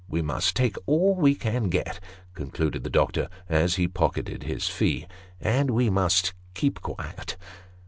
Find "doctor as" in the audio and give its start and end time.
2.89-3.75